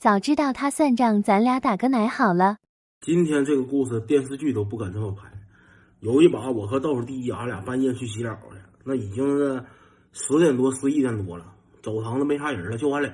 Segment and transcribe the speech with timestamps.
[0.00, 2.56] 早知道他算账，咱俩打个奶好了。
[3.02, 5.30] 今天这个故事电视剧都不敢这么拍。
[6.00, 9.62] 有一把，我和倒数第一，俺俩半夜去洗澡去，那已经是
[10.12, 11.52] 十点多、十一点多了，
[11.82, 13.12] 澡堂子没啥人了，就俺俩，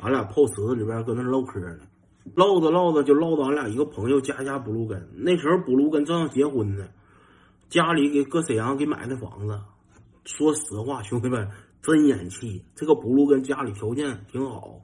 [0.00, 1.78] 俺俩泡池子里边搁那唠嗑呢，
[2.34, 5.08] 唠着唠着就唠到俺俩一个朋友家家补路根。
[5.14, 6.86] 那时候补路根正要结婚呢，
[7.70, 9.58] 家里给搁沈阳给买的房子。
[10.26, 11.48] 说实话，兄弟们
[11.80, 14.78] 真演气，这个补路根家里条件挺好，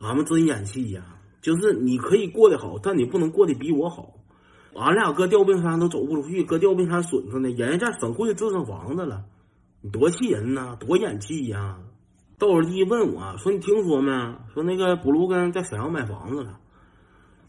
[0.00, 1.02] 俺们真演气呀。
[1.42, 4.14] 就是你可以过得好，但你不能过得比我好。
[4.74, 7.50] 俺俩搁吊冰山都走不出去，搁吊冰山损着呢。
[7.50, 9.24] 人家在省会置上房子了，
[9.82, 11.78] 你多气人呐，多演气呀！
[12.38, 14.10] 道尔第问我说：“你听说没？
[14.54, 16.58] 说那个布鲁根在沈阳买房子了。”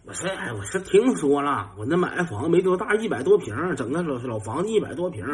[0.05, 1.71] 我说：“哎，我是听说了。
[1.77, 5.25] 我那买的房子没多大，一百多平，整个老老房子一百多平。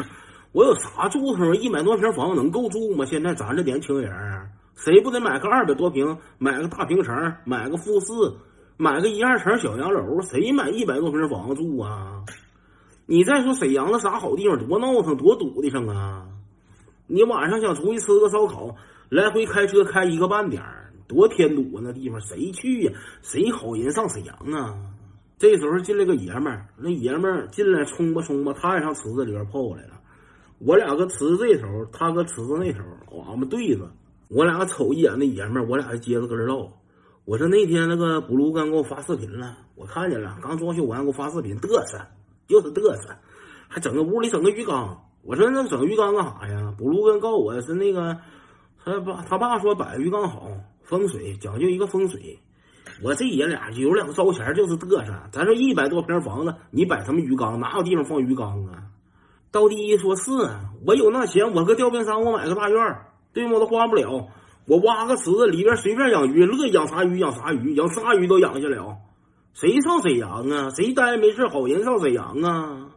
[0.52, 1.52] 我有啥住头？
[1.54, 3.04] 一百多平房子能够住吗？
[3.04, 4.10] 现在咱这年轻人，
[4.84, 7.14] 谁不得买个二百多平，买个大平层，
[7.44, 8.06] 买个复式？”
[8.78, 12.24] 买个一二层小洋楼，谁买一百多平房子住啊？
[13.06, 16.26] 你再说沈阳那啥好地方，多闹腾，多堵的上啊！
[17.06, 18.74] 你晚上想出去吃个烧烤，
[19.08, 20.60] 来回开车开一个半点
[21.06, 21.82] 多添堵啊！
[21.84, 22.92] 那地方谁去呀？
[23.20, 24.74] 谁好人上沈阳啊？
[25.38, 30.00] 这时候进来个爷们儿，那爷们儿进来冲吧冲吧，他也上池子里边泡来了。
[30.58, 32.80] 我俩搁池子这头，他搁池子那头，
[33.28, 33.88] 俺们对着。
[34.34, 36.66] 我俩瞅一眼那爷们儿，我俩就接着搁这唠。
[37.26, 42.00] 我说那天那个补卢刚给我发视频了，我看见了，刚装修完给我发视频，嘚瑟，
[42.48, 43.14] 就是嘚瑟，
[43.68, 44.98] 还整个屋里整个鱼缸。
[45.22, 46.74] 我说那整鱼缸干啥呀？
[46.78, 48.16] 补卢根告诉我是那个
[48.82, 50.48] 他爸他爸说摆鱼缸好，
[50.82, 52.38] 风水讲究一个风水。
[53.02, 55.12] 我这爷俩有两个烧钱就是嘚瑟。
[55.30, 57.60] 咱说一百多平房子，你摆什么鱼缸？
[57.60, 58.84] 哪有地方放鱼缸啊？
[59.50, 60.30] 到第一说是
[60.86, 62.96] 我有那钱，我搁吊冰山我买个大院
[63.32, 63.52] 对吗？
[63.54, 64.28] 我都花不了。
[64.66, 68.96] 我挖个池子里边随便养鱼，乐养啥鱼养啥鱼，养啥鱼都养下了。
[69.54, 70.70] 谁上沈阳啊？
[70.70, 72.88] 谁待没事好人上沈阳啊？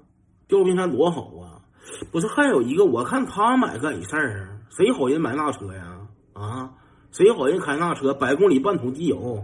[0.48, 1.66] 吊冰山多好啊！
[2.12, 4.50] 不是还有一个，我看他买个啥事儿啊？
[4.78, 6.02] 谁好人买那车呀？
[6.34, 6.72] 啊？
[7.12, 8.14] 谁好人开那车？
[8.14, 9.44] 百公里半桶机油，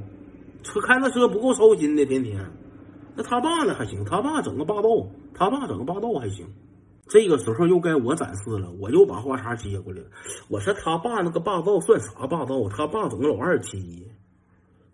[0.61, 2.51] 车开那车不够操心的，天天。
[3.15, 4.89] 那他爸呢还行，他爸整个霸道，
[5.33, 6.45] 他爸整个霸道还行。
[7.11, 10.07] 这个时候又该我展示了，我又把话茬接过来了。
[10.47, 12.69] 我说他爸那个霸道算啥霸道？
[12.69, 14.07] 他爸整个老二七，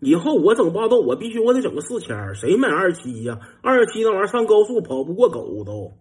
[0.00, 2.34] 以后我整霸道，我必须我得整个四千。
[2.34, 3.38] 谁买二七呀？
[3.62, 5.92] 二七那玩意儿上高速跑不过狗都，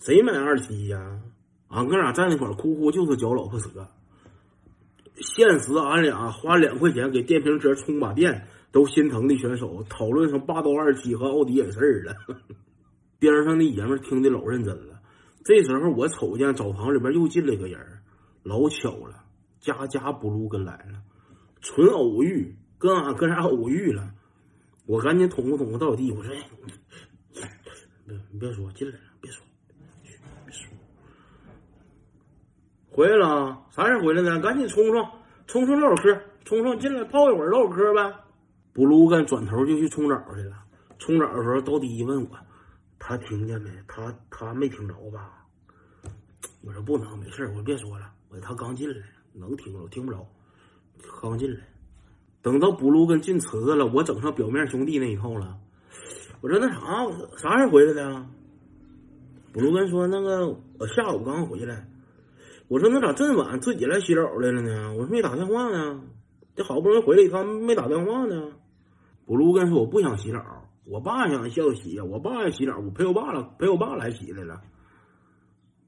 [0.00, 1.20] 谁买二七呀？
[1.68, 3.68] 俺哥俩在那块哭哭就是嚼老婆舌。
[5.14, 12.16] 现实俺俩花两块钱给电瓶车充把电都心疼的选手，讨论上霸道二七和奥迪也事儿了。
[13.20, 14.98] 边上的爷们听的老认真了。
[15.44, 18.00] 这时候我瞅见澡堂里边又进来个人，
[18.42, 19.24] 老巧了，
[19.60, 21.02] 家家不露跟来了，
[21.60, 24.14] 纯偶遇，跟俺哥俩偶遇了。
[24.86, 26.34] 我赶紧捅咕捅咕到地，我说
[28.04, 29.44] ：“别你别说，进来了，别说，
[30.44, 30.68] 别说。”
[32.90, 34.40] 回来了，啥时候回来呢？
[34.40, 35.08] 赶紧冲冲
[35.46, 38.14] 冲冲唠会嗑，冲冲进来泡一会儿唠会嗑呗。
[38.72, 40.56] 不露干转头就去冲澡去了。
[40.98, 42.30] 冲澡的时候，到底问我。
[43.04, 43.68] 他听见没？
[43.88, 45.44] 他他没听着吧？
[46.64, 48.08] 我说不能，没事我别说了。
[48.28, 50.24] 我他刚进来，能听着，听不着。
[51.20, 51.58] 刚进来，
[52.42, 55.58] 等到补录跟进池子了，我整上表面兄弟那一套了。
[56.40, 56.78] 我说那啥，
[57.38, 58.24] 啥时候回来的？
[59.52, 60.46] 补录跟说那个
[60.78, 61.88] 我下午刚回来。
[62.68, 64.92] 我说那咋这么晚自己来洗澡来了呢？
[64.92, 66.04] 我说没打电话呢，
[66.54, 68.52] 这好不容易回来一趟没打电话呢。
[69.26, 70.61] 补录跟说我不想洗澡。
[70.84, 74.60] 我爸想笑洗呀，我爸要洗澡，我陪我爸了，陪我爸来洗来了。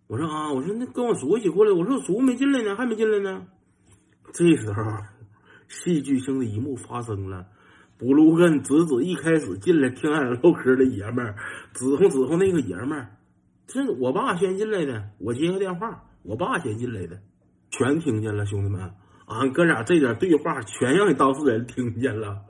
[0.06, 3.46] 我说啊，我说那跟我叔一起过来，我说叔没进来呢，还没进来呢。
[4.32, 4.82] 这时候，
[5.68, 7.46] 戏剧性的一幕发生了，
[7.98, 11.34] 布鲁根指指一开始进来听俺唠嗑的爷们儿，
[11.72, 13.16] 指挥指挥那个爷们儿，
[13.66, 17.20] 这我爸先进来的，我接个电话，我爸先进来的，
[17.70, 18.94] 全听见了，兄弟们，
[19.26, 22.44] 俺哥俩这点对话全让当事人听见了。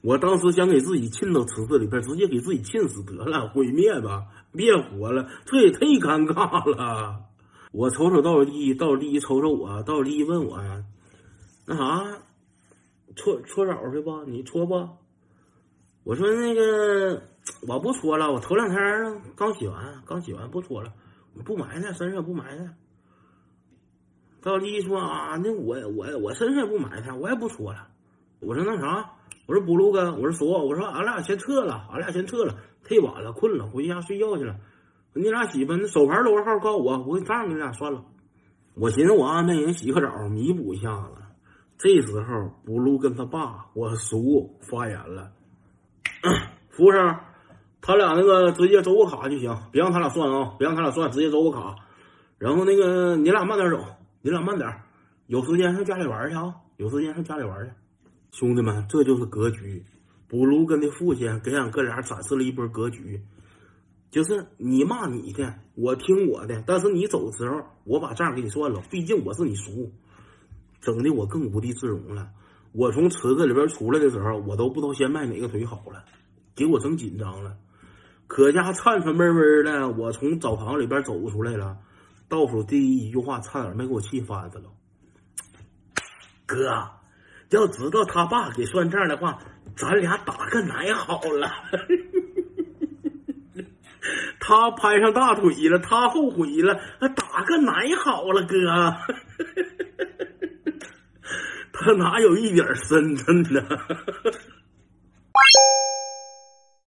[0.00, 7.24] 我当时想给自己浸到池子里边，直接给自己浸死得了，毁灭吧，别活了，这也太尴尬了。
[7.72, 10.60] 我瞅瞅道第一，道第一瞅瞅我，道第一问我，
[11.66, 12.22] 那啥，
[13.16, 14.22] 搓搓澡去吧？
[14.26, 14.88] 你搓不？
[16.04, 17.20] 我说那个
[17.66, 20.92] 我不搓了，我头两天刚洗完，刚洗完不搓了，
[21.34, 22.72] 我不埋汰，身上不埋汰。
[24.40, 27.88] 道第一说啊，那我我我身上也不埋汰，我也不搓了。
[28.38, 29.14] 我说那啥。
[29.48, 32.54] 我说布鲁哥，我说叔，我说俺俩先撤了，俺俩先撤了，
[32.84, 34.56] 忒晚了，困了，回家睡觉去了。
[35.14, 38.04] 你俩洗吧，那手牌多少号告诉我，我给你账给你俩算了。
[38.74, 41.22] 我寻思我安排人洗个澡，弥补一下子。
[41.78, 45.32] 这时候，补录跟他爸我叔发言了
[46.68, 47.16] ：“服务生，
[47.80, 51.74] 他俩那个直接走我卡就行，别让他俩算啊，别让他俩算，直接走我卡。
[52.36, 53.78] 然后那个你俩慢点走，
[54.20, 54.70] 你俩慢点，
[55.26, 57.72] 有时间上家里玩去啊，有时间上家里玩去。
[58.30, 59.84] 兄弟们，这就是格局。
[60.28, 63.22] 补录跟的父亲给俺哥俩展示了一波格局，
[64.10, 69.92] 就是你骂你的，我听我的，但是你走的时候，我把账给你算了，毕竟我是你叔。”
[70.80, 72.30] 整的我更无地自容了。
[72.72, 76.04] 我从池子里边出来的时候，我都不知道先迈哪个腿好了，
[76.54, 77.56] 给我整紧张了。
[78.26, 81.78] 可家颤颤巍巍的，我从澡堂里边走出来了，
[82.28, 84.62] 倒数第一句话差点没给我气翻了。
[86.46, 86.70] 哥，
[87.50, 89.38] 要知道他爸给算账的话，
[89.76, 91.50] 咱俩打个奶好了。
[94.40, 96.74] 他拍上大腿了，他后悔了，
[97.14, 98.56] 打个奶好了，哥。
[101.72, 103.60] 他哪有一点深沉呢？